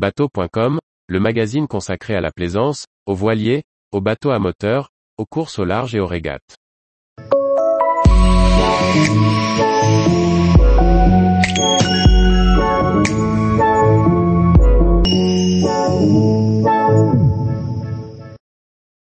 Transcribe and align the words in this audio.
Bateau.com, 0.00 0.78
le 1.08 1.20
magazine 1.20 1.68
consacré 1.68 2.14
à 2.14 2.22
la 2.22 2.30
plaisance, 2.30 2.86
aux 3.04 3.14
voiliers, 3.14 3.64
aux 3.92 4.00
bateaux 4.00 4.30
à 4.30 4.38
moteur, 4.38 4.88
aux 5.18 5.26
courses 5.26 5.58
au 5.58 5.66
large 5.66 5.94
et 5.94 6.00
aux 6.00 6.06
régates. 6.06 6.56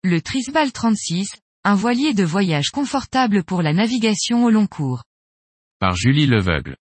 Le 0.03 0.21
Trisbal 0.21 0.73
36, 0.73 1.37
un 1.65 1.75
voilier 1.75 2.13
de 2.13 2.23
voyage 2.23 2.69
confortable 2.69 3.45
pour 3.45 3.63
la 3.63 3.73
navigation 3.73 4.45
au 4.45 4.51
long 4.51 4.67
cours. 4.67 5.05
Par 5.79 5.97
Julie 5.97 6.27
Leveugle. 6.27 6.77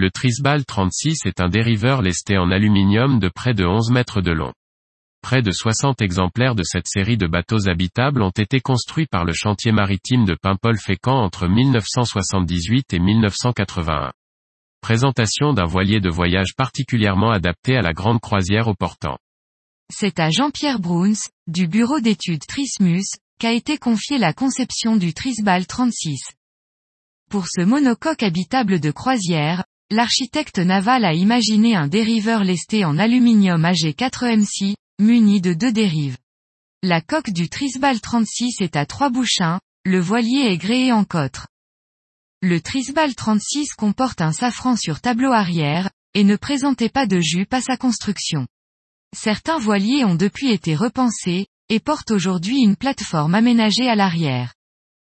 Le 0.00 0.12
Trisbal 0.12 0.64
36 0.64 1.26
est 1.26 1.40
un 1.40 1.48
dériveur 1.48 2.02
lesté 2.02 2.38
en 2.38 2.52
aluminium 2.52 3.18
de 3.18 3.28
près 3.28 3.52
de 3.52 3.64
11 3.64 3.90
mètres 3.90 4.20
de 4.20 4.30
long. 4.30 4.52
Près 5.22 5.42
de 5.42 5.50
60 5.50 6.00
exemplaires 6.02 6.54
de 6.54 6.62
cette 6.62 6.86
série 6.86 7.16
de 7.16 7.26
bateaux 7.26 7.68
habitables 7.68 8.22
ont 8.22 8.30
été 8.30 8.60
construits 8.60 9.08
par 9.08 9.24
le 9.24 9.32
chantier 9.32 9.72
maritime 9.72 10.24
de 10.24 10.36
Paimpol-Fécamp 10.40 11.16
entre 11.16 11.48
1978 11.48 12.94
et 12.94 13.00
1981. 13.00 14.12
Présentation 14.82 15.52
d'un 15.52 15.66
voilier 15.66 15.98
de 15.98 16.10
voyage 16.10 16.54
particulièrement 16.56 17.32
adapté 17.32 17.76
à 17.76 17.82
la 17.82 17.92
grande 17.92 18.20
croisière 18.20 18.68
au 18.68 18.74
portant. 18.74 19.18
C'est 19.92 20.20
à 20.20 20.30
Jean-Pierre 20.30 20.78
Bruns, 20.78 21.26
du 21.48 21.66
bureau 21.66 21.98
d'études 21.98 22.46
Trismus, 22.46 23.02
qu'a 23.40 23.52
été 23.52 23.78
confiée 23.78 24.18
la 24.18 24.32
conception 24.32 24.94
du 24.94 25.12
Trisbal 25.12 25.66
36. 25.66 26.20
Pour 27.28 27.48
ce 27.48 27.62
monocoque 27.62 28.22
habitable 28.22 28.78
de 28.78 28.92
croisière, 28.92 29.64
l'architecte 29.90 30.58
naval 30.58 31.04
a 31.04 31.14
imaginé 31.14 31.74
un 31.74 31.88
dériveur 31.88 32.44
lesté 32.44 32.84
en 32.84 32.98
aluminium 32.98 33.62
AG4MC, 33.62 34.74
muni 34.98 35.40
de 35.40 35.54
deux 35.54 35.72
dérives. 35.72 36.18
La 36.82 37.00
coque 37.00 37.30
du 37.30 37.48
Trisbal 37.48 38.00
36 38.00 38.60
est 38.60 38.76
à 38.76 38.84
trois 38.84 39.08
bouchins, 39.10 39.60
le 39.84 39.98
voilier 39.98 40.46
est 40.50 40.58
gréé 40.58 40.92
en 40.92 41.04
cotre. 41.04 41.48
Le 42.42 42.60
Trisbal 42.60 43.14
36 43.14 43.72
comporte 43.74 44.20
un 44.20 44.32
safran 44.32 44.76
sur 44.76 45.00
tableau 45.00 45.32
arrière, 45.32 45.90
et 46.14 46.22
ne 46.22 46.36
présentait 46.36 46.88
pas 46.90 47.06
de 47.06 47.20
jupe 47.20 47.54
à 47.54 47.60
sa 47.60 47.76
construction. 47.76 48.46
Certains 49.16 49.58
voiliers 49.58 50.04
ont 50.04 50.14
depuis 50.14 50.50
été 50.50 50.76
repensés, 50.76 51.46
et 51.70 51.80
portent 51.80 52.10
aujourd'hui 52.10 52.60
une 52.60 52.76
plateforme 52.76 53.34
aménagée 53.34 53.88
à 53.88 53.94
l'arrière. 53.94 54.54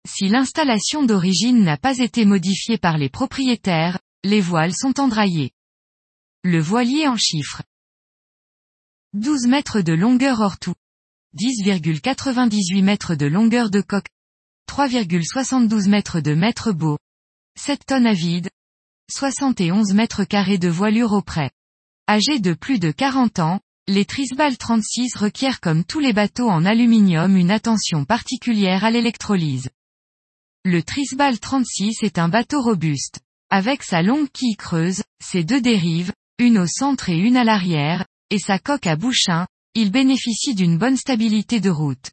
Si 0.07 0.29
l'installation 0.29 1.03
d'origine 1.05 1.63
n'a 1.63 1.79
pas 1.79 1.99
été 1.99 2.25
modifiée 2.25 2.77
par 2.77 2.99
les 2.99 3.09
propriétaires, 3.09 3.99
les 4.25 4.41
voiles 4.41 4.75
sont 4.75 5.01
endraillées. 5.01 5.53
Le 6.43 6.59
voilier 6.59 7.07
en 7.07 7.17
chiffres. 7.17 7.63
12 9.13 9.47
mètres 9.47 9.83
de 9.83 9.93
longueur 9.93 10.41
hors 10.41 10.59
tout. 10.59 10.75
10,98 11.37 12.83
mètres 12.83 13.15
de 13.15 13.27
longueur 13.27 13.69
de 13.69 13.83
coque. 13.83 14.09
3,72 14.69 15.91
mètres 15.91 16.21
de 16.21 16.35
mètre 16.35 16.73
beau. 16.73 16.99
7 17.59 17.85
tonnes 17.85 18.07
à 18.07 18.15
vide. 18.15 18.49
71 19.13 19.93
mètres 19.93 20.25
carrés 20.25 20.59
de 20.59 20.69
voilure 20.69 21.13
au 21.13 21.21
près. 21.21 21.51
Âgé 22.09 22.39
de 22.39 22.55
plus 22.55 22.79
de 22.79 22.91
40 22.93 23.41
ans, 23.41 23.61
les 23.89 24.07
Trisbal 24.07 24.57
36 24.57 25.17
requièrent 25.17 25.61
comme 25.61 25.85
tous 25.85 26.01
les 26.01 26.15
bateaux 26.15 26.49
en 26.49 26.65
aluminium 26.65 27.37
une 27.37 27.51
attention 27.51 28.07
particulière 28.07 28.85
à 28.85 28.91
l'électrolyse. 28.91 29.69
Le 30.65 30.83
Trisbal 30.83 31.39
36 31.39 32.03
est 32.03 32.19
un 32.19 32.31
bateau 32.31 32.63
robuste. 32.63 33.21
Avec 33.57 33.85
sa 33.85 34.03
longue 34.03 34.27
quille 34.33 34.57
creuse, 34.57 35.05
ses 35.23 35.45
deux 35.45 35.61
dérives, 35.61 36.11
une 36.41 36.59
au 36.59 36.67
centre 36.67 37.09
et 37.09 37.17
une 37.17 37.37
à 37.37 37.45
l'arrière, 37.45 38.05
et 38.31 38.41
sa 38.41 38.59
coque 38.59 38.89
à 38.89 38.97
bouchin, 38.97 39.47
il 39.77 39.93
bénéficie 39.93 40.57
d'une 40.57 40.77
bonne 40.77 40.97
stabilité 40.97 41.61
de 41.61 41.71
route. 41.71 42.11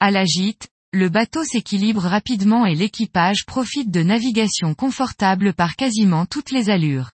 À 0.00 0.10
la 0.10 0.24
gîte, 0.24 0.68
le 0.94 1.10
bateau 1.10 1.44
s'équilibre 1.44 2.00
rapidement 2.00 2.64
et 2.64 2.74
l'équipage 2.74 3.44
profite 3.44 3.90
de 3.90 4.02
navigation 4.02 4.72
confortable 4.72 5.52
par 5.52 5.76
quasiment 5.76 6.24
toutes 6.24 6.50
les 6.50 6.70
allures. 6.70 7.10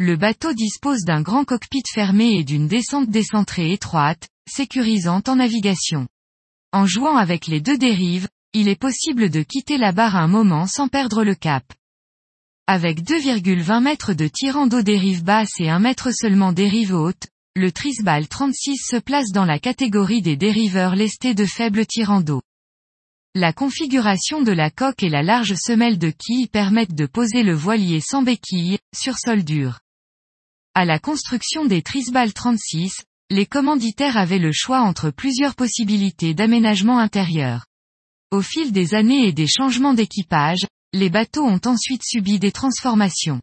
Le 0.00 0.16
bateau 0.16 0.52
dispose 0.52 1.04
d'un 1.04 1.22
grand 1.22 1.44
cockpit 1.44 1.84
fermé 1.88 2.38
et 2.38 2.42
d'une 2.42 2.66
descente 2.66 3.08
décentrée 3.08 3.70
étroite, 3.70 4.28
sécurisante 4.50 5.28
en 5.28 5.36
navigation. 5.36 6.08
En 6.72 6.86
jouant 6.86 7.18
avec 7.18 7.46
les 7.46 7.60
deux 7.60 7.78
dérives, 7.78 8.26
il 8.52 8.66
est 8.66 8.74
possible 8.74 9.30
de 9.30 9.42
quitter 9.42 9.78
la 9.78 9.92
barre 9.92 10.16
un 10.16 10.26
moment 10.26 10.66
sans 10.66 10.88
perdre 10.88 11.22
le 11.22 11.36
cap. 11.36 11.62
Avec 12.66 13.02
2,20 13.02 13.82
mètres 13.82 14.14
de 14.14 14.26
tirant 14.26 14.66
d'eau 14.66 14.80
dérive 14.80 15.22
basse 15.22 15.60
et 15.60 15.68
1 15.68 15.80
mètre 15.80 16.14
seulement 16.14 16.54
dérive 16.54 16.94
haute, 16.94 17.26
le 17.54 17.70
Trisbal 17.70 18.26
36 18.26 18.78
se 18.78 18.96
place 18.96 19.32
dans 19.32 19.44
la 19.44 19.58
catégorie 19.58 20.22
des 20.22 20.38
dériveurs 20.38 20.94
lestés 20.94 21.34
de 21.34 21.44
faible 21.44 21.84
tirant 21.84 22.22
d'eau. 22.22 22.40
La 23.34 23.52
configuration 23.52 24.40
de 24.40 24.50
la 24.50 24.70
coque 24.70 25.02
et 25.02 25.10
la 25.10 25.22
large 25.22 25.54
semelle 25.56 25.98
de 25.98 26.08
quilles 26.08 26.48
permettent 26.48 26.94
de 26.94 27.04
poser 27.04 27.42
le 27.42 27.52
voilier 27.52 28.00
sans 28.00 28.22
béquille, 28.22 28.78
sur 28.96 29.18
sol 29.18 29.44
dur. 29.44 29.80
À 30.74 30.86
la 30.86 30.98
construction 30.98 31.66
des 31.66 31.82
Trisbal 31.82 32.32
36, 32.32 33.04
les 33.28 33.44
commanditaires 33.44 34.16
avaient 34.16 34.38
le 34.38 34.52
choix 34.52 34.80
entre 34.80 35.10
plusieurs 35.10 35.54
possibilités 35.54 36.32
d'aménagement 36.32 36.98
intérieur. 36.98 37.66
Au 38.30 38.40
fil 38.40 38.72
des 38.72 38.94
années 38.94 39.28
et 39.28 39.32
des 39.32 39.48
changements 39.48 39.92
d'équipage, 39.92 40.64
les 40.94 41.10
bateaux 41.10 41.44
ont 41.44 41.60
ensuite 41.66 42.04
subi 42.04 42.38
des 42.38 42.52
transformations. 42.52 43.40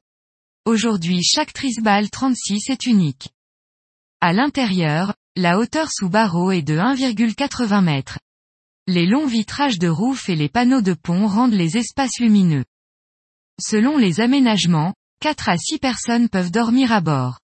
Aujourd'hui 0.64 1.22
chaque 1.22 1.52
Trisbal 1.52 2.10
36 2.10 2.70
est 2.70 2.86
unique. 2.86 3.28
À 4.22 4.32
l'intérieur, 4.32 5.14
la 5.36 5.60
hauteur 5.60 5.92
sous 5.92 6.08
barreau 6.08 6.52
est 6.52 6.62
de 6.62 6.78
1,80 6.78 7.86
m. 7.90 8.04
Les 8.88 9.06
longs 9.06 9.28
vitrages 9.28 9.80
de 9.80 9.90
rouf 9.90 10.30
et 10.30 10.38
les 10.38 10.48
panneaux 10.48 10.80
de 10.80 10.94
pont 10.94 11.28
rendent 11.28 11.52
les 11.52 11.76
espaces 11.76 12.20
lumineux. 12.22 12.64
Selon 13.62 13.98
les 13.98 14.22
aménagements, 14.22 14.94
4 15.20 15.50
à 15.50 15.58
6 15.58 15.80
personnes 15.80 16.30
peuvent 16.30 16.52
dormir 16.52 16.94
à 16.94 17.02
bord. 17.02 17.40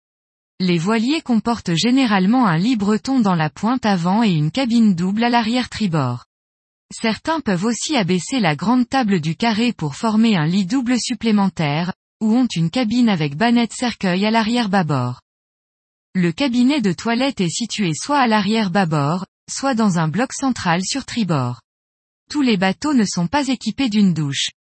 Les 0.61 0.79
voiliers 0.79 1.21
comportent 1.21 1.75
généralement 1.75 2.47
un 2.47 2.59
lit 2.59 2.77
breton 2.77 3.19
dans 3.19 3.35
la 3.35 3.51
pointe 3.51 3.85
avant 3.85 4.23
et 4.23 4.31
une 4.31 4.53
cabine 4.53 4.95
double 4.95 5.25
à 5.25 5.31
l'arrière 5.31 5.69
tribord. 5.69 6.27
Certains 6.93 7.41
peuvent 7.41 7.65
aussi 7.65 7.97
abaisser 7.97 8.39
la 8.41 8.55
grande 8.55 8.89
table 8.89 9.21
du 9.21 9.37
carré 9.37 9.73
pour 9.73 9.97
former 9.97 10.37
un 10.37 10.47
lit 10.47 10.67
double 10.67 10.99
supplémentaire, 10.99 11.93
ou 12.21 12.35
ont 12.35 12.47
une 12.55 12.71
cabine 12.71 13.09
avec 13.09 13.37
bannette 13.37 13.73
cercueil 13.73 14.25
à 14.25 14.31
l'arrière 14.31 14.69
bâbord. 14.69 15.21
Le 16.15 16.33
cabinet 16.33 16.81
de 16.81 16.93
toilette 16.93 17.41
est 17.41 17.51
situé 17.51 17.93
soit 17.95 18.21
à 18.21 18.27
l'arrière 18.27 18.71
bâbord, 18.71 19.27
soit 19.51 19.75
dans 19.75 19.99
un 19.99 20.09
bloc 20.09 20.33
central 20.33 20.81
sur 20.85 21.05
tribord. 21.05 21.61
Tous 22.31 22.43
les 22.43 22.57
bateaux 22.57 22.95
ne 22.95 23.05
sont 23.05 23.27
pas 23.27 23.49
équipés 23.49 23.89
d'une 23.89 24.15
douche. 24.15 24.51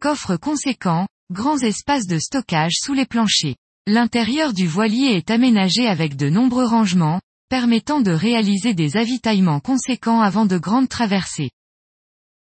Coffre 0.00 0.36
conséquent, 0.36 1.08
grands 1.30 1.58
espaces 1.58 2.06
de 2.06 2.18
stockage 2.18 2.74
sous 2.80 2.94
les 2.94 3.06
planchers. 3.06 3.56
L'intérieur 3.86 4.52
du 4.52 4.66
voilier 4.66 5.16
est 5.16 5.30
aménagé 5.30 5.86
avec 5.86 6.16
de 6.16 6.28
nombreux 6.28 6.66
rangements, 6.66 7.20
permettant 7.50 8.00
de 8.00 8.12
réaliser 8.12 8.74
des 8.74 8.96
avitaillements 8.96 9.58
conséquents 9.58 10.20
avant 10.20 10.46
de 10.46 10.56
grandes 10.56 10.88
traversées. 10.88 11.50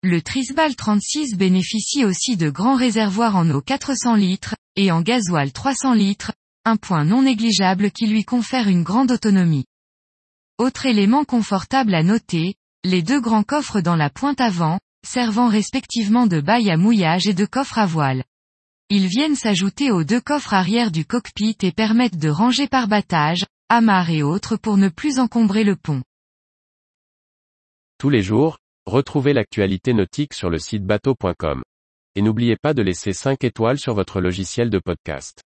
Le 0.02 0.20
Trisbal 0.20 0.76
36 0.76 1.34
bénéficie 1.34 2.04
aussi 2.04 2.36
de 2.36 2.50
grands 2.50 2.76
réservoirs 2.76 3.34
en 3.34 3.48
eau 3.48 3.62
400 3.62 4.14
litres, 4.16 4.54
et 4.76 4.92
en 4.92 5.00
gasoil 5.00 5.50
300 5.50 5.94
litres, 5.94 6.32
un 6.66 6.76
point 6.76 7.06
non 7.06 7.22
négligeable 7.22 7.90
qui 7.90 8.06
lui 8.06 8.24
confère 8.24 8.68
une 8.68 8.82
grande 8.82 9.10
autonomie. 9.10 9.64
Autre 10.58 10.84
élément 10.84 11.24
confortable 11.24 11.94
à 11.94 12.02
noter, 12.02 12.56
les 12.84 13.02
deux 13.02 13.20
grands 13.20 13.44
coffres 13.44 13.80
dans 13.80 13.96
la 13.96 14.10
pointe 14.10 14.42
avant, 14.42 14.78
servant 15.06 15.48
respectivement 15.48 16.26
de 16.26 16.42
bail 16.42 16.70
à 16.70 16.76
mouillage 16.76 17.26
et 17.26 17.34
de 17.34 17.46
coffre 17.46 17.78
à 17.78 17.86
voile. 17.86 18.24
Ils 18.90 19.06
viennent 19.06 19.36
s'ajouter 19.36 19.90
aux 19.90 20.04
deux 20.04 20.20
coffres 20.20 20.52
arrière 20.52 20.90
du 20.90 21.06
cockpit 21.06 21.56
et 21.62 21.72
permettent 21.72 22.18
de 22.18 22.28
ranger 22.28 22.68
par 22.68 22.88
battage, 22.88 23.46
amarres 23.68 24.10
et 24.10 24.22
autres 24.22 24.56
pour 24.56 24.76
ne 24.76 24.88
plus 24.88 25.18
encombrer 25.18 25.64
le 25.64 25.76
pont. 25.76 26.02
Tous 27.98 28.10
les 28.10 28.22
jours, 28.22 28.58
retrouvez 28.86 29.32
l'actualité 29.32 29.92
nautique 29.92 30.34
sur 30.34 30.50
le 30.50 30.58
site 30.58 30.84
bateau.com. 30.84 31.62
Et 32.14 32.22
n'oubliez 32.22 32.56
pas 32.56 32.74
de 32.74 32.82
laisser 32.82 33.12
5 33.12 33.44
étoiles 33.44 33.78
sur 33.78 33.94
votre 33.94 34.20
logiciel 34.20 34.70
de 34.70 34.78
podcast. 34.78 35.42